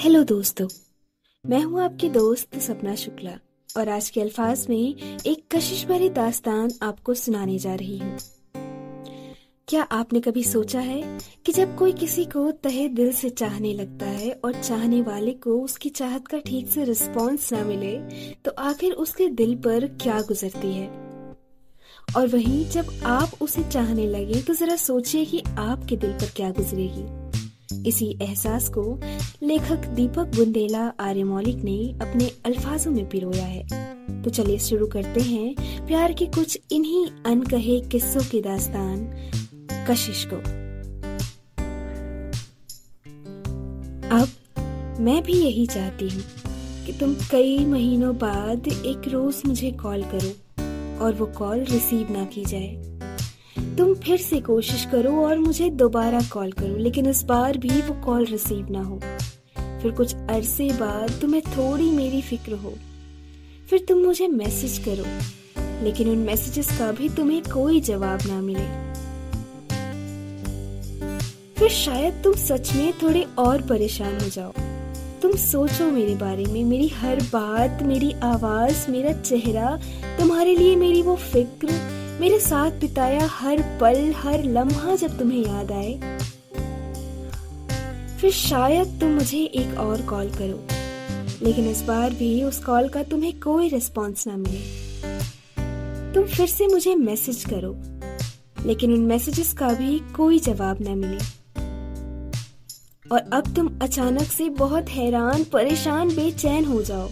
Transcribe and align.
Hello 0.00 0.22
दोस्तों, 0.24 0.66
मैं 1.44 1.62
हूँ 1.62 1.82
आपकी 1.82 2.08
दोस्त 2.08 2.58
सपना 2.58 2.94
शुक्ला 2.94 3.32
और 3.76 3.88
आज 3.88 4.08
के 4.10 4.20
अल्फाज 4.20 4.66
में 4.70 5.16
एक 5.26 5.44
कशिश 5.52 5.84
भरी 5.86 6.08
दास्तान 6.08 6.70
आपको 6.82 7.14
सुनाने 7.14 7.58
जा 7.58 7.74
रही 7.74 7.98
हूँ। 7.98 8.16
क्या 9.68 9.82
आपने 9.82 10.20
कभी 10.20 10.44
सोचा 10.44 10.80
है 10.80 11.18
कि 11.46 11.52
जब 11.52 11.76
कोई 11.78 11.92
किसी 11.92 12.24
को 12.24 12.50
तहे 12.52 12.88
दिल 12.88 13.12
से 13.12 13.30
चाहने 13.30 13.74
लगता 13.74 14.06
है 14.06 14.32
और 14.44 14.62
चाहने 14.62 15.02
वाले 15.02 15.32
को 15.32 15.60
उसकी 15.60 15.88
चाहत 15.90 16.26
का 16.26 16.38
ठीक 16.38 16.70
से 16.70 16.84
रिस्पॉन्स 16.84 17.52
ना 17.52 17.64
मिले 17.64 17.96
तो 18.34 18.50
आखिर 18.58 18.92
उसके 18.92 19.28
दिल 19.28 19.54
पर 19.56 19.86
क्या 20.02 20.20
गुजरती 20.22 20.72
है? 20.72 20.88
और 22.16 22.26
वहीं 22.26 22.68
जब 22.70 23.00
आप 23.06 23.42
उसे 23.42 23.70
चाहने 23.70 24.06
लगे 24.06 24.42
तो 24.42 24.54
जरा 24.54 24.76
सोचिए 24.76 25.24
कि 25.24 25.42
आपके 25.58 25.96
दिल 25.96 26.12
पर 26.12 26.30
क्या 26.36 26.50
गुजरेगी। 26.50 27.19
इसी 27.72 28.18
एहसास 28.22 28.68
को 28.68 29.00
लेखक 29.42 29.86
दीपक 29.86 30.36
बुंदेला 30.36 30.92
आर्य 31.00 31.24
मौलिक 31.24 31.56
ने 31.56 31.78
अपने 32.02 32.30
अल्फाजों 32.44 32.90
में 32.90 33.08
पिरोया 33.08 33.44
है। 33.44 34.22
तो 34.22 34.30
चलिए 34.30 34.58
शुरू 34.58 34.86
करते 34.86 35.20
हैं 35.20 35.86
प्यार 35.86 36.12
के 36.12 36.26
कुछ 36.26 36.58
इन्हीं 36.72 37.06
अनकहे 37.26 37.80
किस्सों 37.80 38.20
की 38.20 38.40
दास्तान, 38.40 39.06
कशिश 39.90 40.26
को। 40.32 40.36
अब 44.16 44.28
मैं 45.00 45.22
भी 45.22 45.32
यही 45.32 45.66
चाहती 45.66 46.08
हूँ 46.08 46.22
कि 46.86 46.92
तुम 46.92 47.14
कई 47.30 47.64
महीनों 47.64 48.16
बाद 48.16 48.68
एक 48.68 49.08
रोज 49.08 49.42
मुझे 49.46 49.70
कॉल 49.70 50.02
करो 50.14 51.04
और 51.04 51.14
वो 51.14 51.26
कॉल 51.26 51.64
रिसीव 51.64 52.12
ना 52.12 52.24
की 52.24 52.44
जाए। 52.44 52.89
तुम 53.56 53.94
फिर 53.94 54.18
से 54.18 54.40
कोशिश 54.40 54.84
करो 54.84 55.10
और 55.24 55.38
मुझे 55.38 55.70
दोबारा 55.70 56.20
कॉल 56.32 56.52
करो, 56.52 56.76
लेकिन 56.76 57.06
इस 57.06 57.22
बार 57.22 57.58
भी 57.58 57.80
वो 57.80 57.94
कॉल 58.04 58.24
रिसीव 58.26 58.66
ना 58.70 58.82
हो। 58.82 59.00
फिर 59.82 59.90
कुछ 59.90 60.14
अरसे 60.14 60.68
बाद 60.72 61.10
तुम्हें 61.20 61.42
थोड़ी 61.42 61.90
मेरी 61.90 62.20
फ़िक्र 62.22 62.52
हो। 62.52 62.72
फिर 63.70 63.84
तुम 63.88 63.98
मुझे 63.98 64.28
मैसेज 64.28 64.78
करो, 64.78 65.04
लेकिन 65.84 66.08
उन 66.08 66.18
मैसेजेस 66.18 66.78
का 66.78 66.90
भी 66.92 67.08
तुम्हें 67.08 67.42
कोई 67.42 67.80
जवाब 67.80 68.20
ना 68.26 68.40
मिले। 68.40 68.66
फिर 71.54 71.68
शायद 71.68 72.20
तुम 72.24 72.34
सच 72.34 72.72
में 72.74 72.92
थोड़े 72.92 73.26
और 73.38 73.62
परेशान 73.62 74.20
हो 74.20 74.28
जाओ। 74.28 74.52
तुम 75.22 75.32
सोचो 75.32 75.90
मेरे 75.90 76.14
बारे 76.14 76.44
में, 76.44 76.64
मेरी 76.64 76.88
हर 76.88 77.20
बात, 77.22 77.82
मेरी 77.82 78.12
आवाज़, 78.22 78.90
मेरा 78.90 79.12
चेहरा, 79.12 79.78
तुम्हारे 80.18 80.54
लिए 80.56 80.76
मेरी 80.76 81.02
वो 81.02 81.16
फ़िक्र 81.16 81.99
मेरे 82.20 82.40
साथ 82.40 82.70
बिताया 82.70 83.26
हर 83.26 83.78
पल, 83.80 84.12
हर 84.16 84.44
लम्हा 84.44 84.96
जब 84.96 85.18
तुम्हें 85.18 85.46
याद 85.46 85.72
आए। 85.72 86.18
फिर 88.16 88.30
शायद 88.30 89.00
तुम 89.00 89.10
मुझे 89.10 89.38
एक 89.38 89.78
और 89.78 90.02
कॉल 90.02 90.28
करो। 90.28 90.66
लेकिन 91.46 91.70
इस 91.70 91.82
बार 91.82 92.10
भी 92.10 92.42
उस 92.42 92.64
कॉल 92.64 92.88
का 92.88 93.02
तुम्हें 93.02 93.40
कोई 93.40 93.68
रिस्पॉन्स 93.68 94.26
ना 94.26 94.36
मिले। 94.36 94.58
तुम 96.14 96.24
फिर 96.24 96.46
से 96.46 96.66
मुझे 96.66 96.94
मैसेज 96.94 97.44
करो। 97.44 97.76
लेकिन 98.66 98.92
उन 98.92 99.00
मैसेजेस 99.00 99.52
का 99.52 99.68
भी 99.68 99.98
कोई 99.98 100.38
जवाब 100.38 100.78
ना 100.80 100.94
मिले। 100.94 101.24
और 103.12 103.30
अब 103.32 103.54
तुम 103.56 103.78
अचानक 103.82 104.22
से 104.22 104.48
बहुत 104.48 104.88
हैरान, 104.88 105.44
परेशान, 105.44 106.08
बेचैन 106.08 106.64
हो 106.64 106.82
जाओ। 106.82 107.08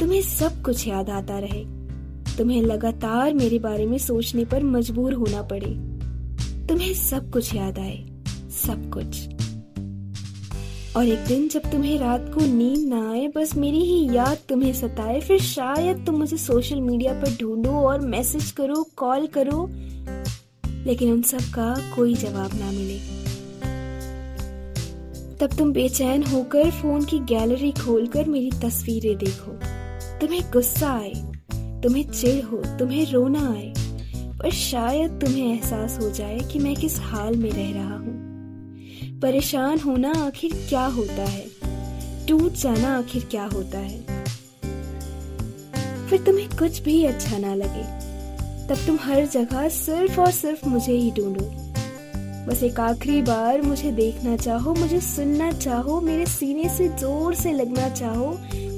तुम्हें 0.00 0.22
सब 0.22 0.62
कुछ 0.62 0.88
याद 0.88 1.10
आता 1.10 1.38
रहे। 1.38 1.75
तुम्हें 2.38 2.62
लगातार 2.62 3.34
मेरे 3.34 3.58
बारे 3.58 3.86
में 3.86 3.98
सोचने 3.98 4.44
पर 4.44 4.62
मजबूर 4.62 5.12
होना 5.12 5.42
पड़े। 5.42 5.70
तुम्हें 6.66 6.94
सब 6.94 7.30
कुछ 7.30 7.54
याद 7.54 7.78
आए, 7.78 7.96
सब 8.64 8.90
कुछ। 8.90 9.28
और 10.96 11.06
एक 11.06 11.18
दिन 11.18 11.48
जब 11.48 11.60
तुम्हें 11.60 11.98
रात 11.98 12.30
को 12.34 12.40
नींद 12.40 12.88
ना 12.88 13.10
आए, 13.10 13.28
बस 13.28 13.56
मेरी 13.56 13.80
ही 13.80 14.16
याद 14.16 14.38
तुम्हें 14.48 14.72
सताए, 14.72 15.20
फिर 15.20 15.40
शायद 15.40 16.06
तुम 16.06 16.14
मुझे 16.14 16.36
सोशल 16.36 16.80
मीडिया 16.80 17.12
पर 17.12 17.36
ढूंढो 17.40 17.70
और 17.70 18.00
मैसेज 18.00 18.50
करो, 18.50 18.86
कॉल 18.96 19.26
करो, 19.26 19.70
लेकिन 20.86 21.12
उन 21.12 21.22
सब 21.22 21.40
का 21.40 21.74
कोई 21.96 22.14
जवाब 22.14 22.50
ना 22.54 22.70
मिले। 22.70 22.98
तब 25.36 25.56
तुम 25.58 25.72
बेचैन 25.72 26.22
होकर 26.22 26.70
फ़ोन 26.70 27.04
की 27.04 27.18
गैलरी 27.18 27.72
खोलकर 27.72 28.24
मेरी 28.24 28.50
तस्वीरें 28.50 29.16
देखो। 29.16 29.52
तुम्हें 30.20 30.42
गुस्सा 30.52 30.92
आए 30.92 31.12
तुम्हें 31.82 32.04
चिढ़ 32.04 32.44
हो, 32.44 32.56
तुम्हें 32.78 33.04
रोना 33.12 33.40
आए, 33.50 33.72
पर 34.38 34.50
शायद 34.50 35.20
तुम्हें 35.20 35.46
एहसास 35.46 35.98
हो 36.02 36.10
जाए 36.10 36.38
कि 36.52 36.58
मैं 36.58 36.74
किस 36.76 36.98
हाल 37.00 37.36
में 37.36 37.50
रह 37.50 37.72
रहा 37.74 37.96
हूँ। 37.96 39.20
परेशान 39.20 39.78
होना 39.78 40.12
आखिर 40.16 40.52
क्या 40.68 40.84
होता 40.86 41.22
है? 41.22 41.44
टूट 42.28 42.52
जाना 42.52 42.96
आखिर 42.98 43.24
क्या 43.30 43.44
होता 43.44 43.78
है? 43.78 44.00
फिर 46.08 46.22
तुम्हें 46.22 46.48
कुछ 46.48 46.82
भी 46.82 47.04
अच्छा 47.04 47.38
ना 47.38 47.54
लगे, 47.54 47.84
तब 48.68 48.86
तुम 48.86 48.98
हर 49.02 49.26
जगह 49.26 49.68
सिर्फ़ 49.68 50.20
और 50.20 50.30
सिर्फ़ 50.30 50.68
मुझे 50.68 50.92
ही 50.92 51.10
ढूंढो। 51.10 51.50
बस 52.46 52.62
एक 52.62 52.80
आखिरी 52.80 53.22
बार 53.22 53.62
मुझे 53.62 53.90
देखना 53.92 54.36
चाहो, 54.36 54.74
मुझे 54.74 55.00
सुनना 55.00 55.50
चाहो, 55.52 56.00
मेरे 56.00 56.26
सीने 56.26 56.68
से 56.68 56.88
ज़ोर 56.88 57.34
से 57.34 57.52
लगना 57.52 57.88
चाहो, 57.88 58.28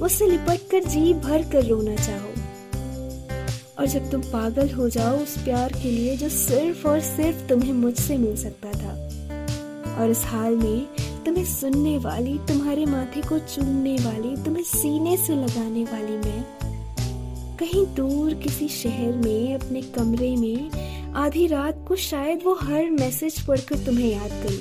मुझसे 0.00 0.26
लिपट 0.26 0.70
कर 0.70 0.84
जी 0.84 1.12
भर 1.14 1.42
कर 1.42 1.64
रोना 1.64 1.96
चाहो। 1.96 2.32
और 3.78 3.86
जब 3.86 4.10
तुम 4.10 4.22
पागल 4.22 4.70
हो 4.70 4.88
जाओ 4.88 5.16
उस 5.18 5.36
प्यार 5.38 5.72
के 5.72 5.90
लिए 5.90 6.16
जो 6.16 6.28
सिर्फ़ 6.28 6.88
और 6.88 7.00
सिर्फ़ 7.00 7.48
तुम्हें 7.48 7.72
मुझसे 7.72 8.16
मिल 8.16 8.36
सकता 8.36 8.72
था। 8.72 8.92
और 10.00 10.10
इस 10.10 10.22
हाल 10.24 10.56
में 10.56 10.86
तुम्हें 11.24 11.44
सुनने 11.44 11.98
वाली, 11.98 12.38
तुम्हारे 12.38 12.86
माथे 12.86 13.20
को 13.20 13.38
चूमने 13.38 13.96
वाली, 13.96 14.36
तुम्हें 14.44 14.64
सीने 14.64 15.16
से 15.16 15.34
लगाने 15.34 15.84
वाली 15.84 16.16
मैं 16.16 16.44
कहीं 17.58 17.86
दूर 17.94 18.34
किसी 18.34 18.68
शहर 18.68 19.12
में, 19.12 19.54
अपने 19.54 19.82
कमरे 19.82 20.36
में, 20.36 20.70
आधी 21.14 21.46
रात 21.46 21.84
को 21.88 21.96
शायद 21.96 22.40
वो 22.44 22.54
हर 22.54 22.90
मैसेज 22.90 23.40
पढ़कर 23.40 23.76
तुम्हें 23.76 24.10
याद 24.12 24.30
करूँ। 24.30 24.58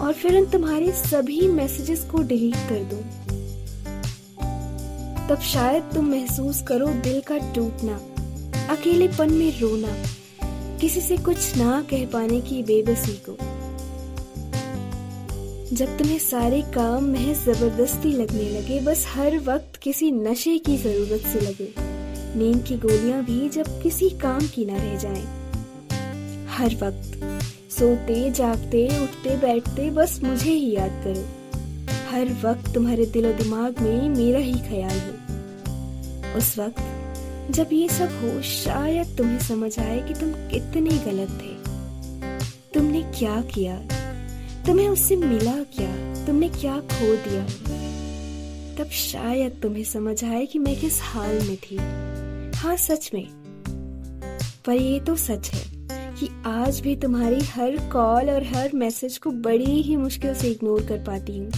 और 0.00 0.12
फिर 0.12 0.36
उन 0.36 0.46
तुम्हारे 0.46 0.92
सभी 0.92 1.48
मैसेजेस 1.48 2.04
को 2.04 2.22
डिलीट 2.22 2.54
कर 2.54 2.84
दूँ। 2.84 3.23
तब 5.28 5.40
शायद 5.40 5.82
तुम 5.94 6.10
महसूस 6.10 6.62
करो 6.62 6.86
दिल 6.86 7.20
का 7.20 7.38
टूटना, 7.54 7.92
अकेलेपन 8.70 9.32
में 9.32 9.60
रोना, 9.60 9.94
किसी 10.80 11.00
से 11.00 11.16
कुछ 11.16 11.56
ना 11.56 11.82
कह 11.90 12.06
पाने 12.06 12.40
की 12.40 12.62
बेबसी 12.62 13.12
को। 13.28 13.36
जब 15.76 15.98
तुम्हें 15.98 16.18
सारे 16.18 16.62
काम 16.62 17.04
महज 17.04 17.36
ज़बरदस्ती 17.36 18.12
लगने 18.12 18.48
लगे, 18.50 18.80
बस 18.80 19.06
हर 19.08 19.38
वक्त 19.38 19.76
किसी 19.76 20.10
नशे 20.10 20.58
की 20.58 20.76
ज़रूरत 20.76 21.20
से 21.20 21.40
लगे। 21.40 21.72
नींद 22.38 22.64
की 22.64 22.76
गोलियाँ 22.76 23.24
भी 23.24 23.48
जब 23.48 23.82
किसी 23.82 24.10
काम 24.10 24.46
की 24.46 24.64
ना 24.64 24.76
रह 24.76 24.96
जाएँ। 24.96 25.24
हर 26.48 26.74
वक्त 26.74 27.20
सोते, 27.70 28.30
जागते, 28.30 29.02
उठते, 29.02 29.36
बैठते, 29.36 29.90
बस 29.90 30.20
मुझे 30.24 30.50
ही 30.50 30.74
याद 30.74 31.02
करो। 31.04 31.43
हर 32.10 32.28
वक्त 32.44 32.74
तुम्हारे 32.74 33.06
दिलो 33.06 33.32
दिमाग 33.32 33.80
में 33.80 34.08
मेरा 34.08 34.38
ही 34.38 34.54
ख्याल 34.54 34.98
हो। 34.98 36.38
उस 36.38 36.58
वक्त, 36.58 36.82
जब 37.50 37.68
ये 37.72 37.88
सब 37.88 38.08
हो, 38.22 38.42
शायद 38.42 39.16
तुम्हें 39.18 39.38
समझ 39.38 39.78
आए 39.78 40.00
कि 40.00 40.14
तुम 40.14 40.32
कितने 40.32 40.90
गलत 40.90 41.30
थे। 41.30 41.54
तुमने 42.74 43.02
क्या 43.02 43.40
किया? 43.42 43.76
तुम्हें 44.66 44.88
उससे 44.88 45.16
मिला 45.16 45.62
क्या? 45.62 46.24
तुमने 46.26 46.48
क्या 46.48 46.80
खो 46.80 47.16
दिया? 47.16 47.46
तब 48.78 48.90
शायद 48.90 49.60
तुम्हें 49.62 49.84
समझ 49.84 50.24
आए 50.24 50.46
कि 50.46 50.58
मैं 50.58 50.80
किस 50.80 51.02
हाल 51.02 51.34
में 51.34 51.56
थी। 51.56 51.76
हाँ 52.56 52.76
सच 52.76 53.10
में। 53.14 53.26
पर 54.66 54.72
ये 54.72 55.00
तो 55.00 55.16
सच 55.16 55.50
है 55.54 55.88
कि 55.90 56.42
आज 56.46 56.80
भी 56.80 56.96
तुम्हारी 56.96 57.40
हर 57.40 57.76
कॉल 57.92 58.30
और 58.30 58.42
हर 58.42 58.70
मैसेज 58.74 59.18
को 59.18 59.30
बड़ी 59.30 59.82
ही 59.82 59.96
मुश्किल 59.96 60.34
से 60.34 60.48
इग्नोर 60.48 60.82
कर 60.82 60.98
पाती 60.98 61.38
हूँ। 61.38 61.50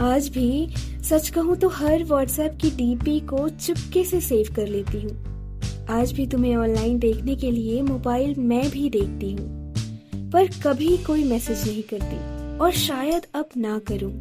आज 0.00 0.28
भी 0.28 0.68
सच 1.02 1.28
कहूँ 1.28 1.56
तो 1.56 1.68
हर 1.68 2.02
व्हाट्सएप 2.04 2.58
की 2.60 2.70
डीपी 2.70 3.20
को 3.20 3.48
चुपके 3.48 4.04
से 4.04 4.20
सेव 4.20 4.46
कर 4.56 4.66
लेती 4.66 5.00
हूँ। 5.00 5.86
आज 5.90 6.12
भी 6.12 6.26
तुम्हें 6.26 6.56
ऑनलाइन 6.56 6.98
देखने 6.98 7.36
के 7.36 7.50
लिए 7.50 7.82
मोबाइल 7.82 8.34
मैं 8.38 8.70
भी 8.70 8.90
देखती 8.90 9.32
हूँ। 9.32 10.30
पर 10.30 10.46
कभी 10.64 10.96
कोई 10.96 11.24
मैसेज 11.24 11.66
नहीं 11.68 11.82
करती 11.82 12.58
और 12.58 12.72
शायद 12.72 13.26
अब 13.34 13.48
ना 13.56 13.78
करूँ। 13.78 14.12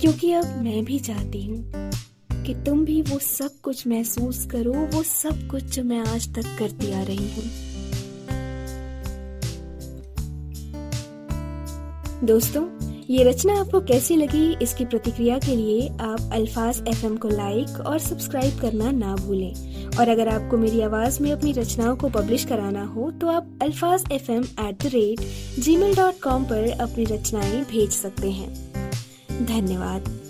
क्योंकि 0.00 0.32
अब 0.32 0.56
मैं 0.62 0.84
भी 0.84 0.98
चाहती 0.98 1.44
हूँ 1.46 1.90
कि 2.46 2.54
तुम 2.54 2.84
भी 2.84 3.02
वो 3.02 3.18
सब 3.18 3.60
कुछ 3.62 3.86
महसूस 3.86 4.46
करो, 4.46 4.72
वो 4.72 5.02
सब 5.02 5.46
कुछ 5.48 5.62
जो 5.62 5.84
मैं 5.84 6.00
आज 6.00 6.34
तक 6.34 6.56
करती 6.58 6.92
आ 6.92 7.02
रही 7.02 7.30
हूँ। 7.30 7.44
दोस्तों 12.24 12.85
ये 13.10 13.24
रचना 13.24 13.54
आपको 13.60 13.80
कैसी 13.80 14.14
लगी, 14.16 14.56
इसकी 14.62 14.84
प्रतिक्रिया 14.84 15.38
के 15.38 15.54
लिए 15.56 15.88
आप 15.88 16.30
अल्फाज 16.32 16.82
एफएम 16.88 17.16
को 17.16 17.28
लाइक 17.28 17.80
और 17.86 17.98
सब्सक्राइब 17.98 18.58
करना 18.60 18.90
ना 18.90 19.14
भूलें। 19.16 19.96
और 19.98 20.08
अगर 20.08 20.28
आपको 20.28 20.56
मेरी 20.56 20.80
आवाज़ 20.80 21.22
में 21.22 21.30
अपनी 21.32 21.52
रचनाओं 21.52 21.96
को 21.96 22.08
पब्लिश 22.10 22.44
कराना 22.44 22.84
हो 22.86 23.10
तो 23.20 23.28
आप 23.28 23.58
Alfaaz 23.62 24.12
F 24.12 24.30
M 24.32 24.44
at 24.60 24.82
the 24.82 24.90
rate 24.94 25.20
Gmail 25.76 25.94
dot 25.96 26.20
com 26.22 26.44
पर 26.44 26.70
अपनी 26.80 27.04
रचनाएँ 27.06 27.64
भेज 27.64 27.90
सकते 27.92 28.30
हैं। 28.30 28.54
धन्यवाद। 29.46 30.25